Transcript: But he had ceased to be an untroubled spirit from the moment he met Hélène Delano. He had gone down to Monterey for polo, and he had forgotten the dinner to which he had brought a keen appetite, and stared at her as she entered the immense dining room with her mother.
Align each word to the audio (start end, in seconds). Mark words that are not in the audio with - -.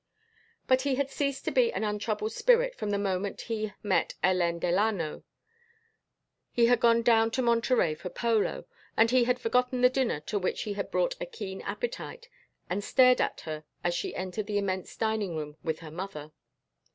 But 0.65 0.81
he 0.81 0.95
had 0.95 1.11
ceased 1.11 1.45
to 1.45 1.51
be 1.51 1.71
an 1.71 1.83
untroubled 1.83 2.31
spirit 2.31 2.73
from 2.73 2.89
the 2.89 2.97
moment 2.97 3.41
he 3.41 3.71
met 3.83 4.15
Hélène 4.23 4.59
Delano. 4.59 5.21
He 6.51 6.65
had 6.65 6.79
gone 6.79 7.03
down 7.03 7.29
to 7.29 7.43
Monterey 7.43 7.93
for 7.93 8.09
polo, 8.09 8.65
and 8.97 9.11
he 9.11 9.25
had 9.25 9.39
forgotten 9.39 9.81
the 9.81 9.91
dinner 9.91 10.19
to 10.21 10.39
which 10.39 10.63
he 10.63 10.73
had 10.73 10.89
brought 10.89 11.21
a 11.21 11.27
keen 11.27 11.61
appetite, 11.61 12.29
and 12.67 12.83
stared 12.83 13.21
at 13.21 13.41
her 13.41 13.63
as 13.83 13.93
she 13.93 14.15
entered 14.15 14.47
the 14.47 14.57
immense 14.57 14.95
dining 14.97 15.35
room 15.35 15.57
with 15.63 15.81
her 15.81 15.91
mother. 15.91 16.31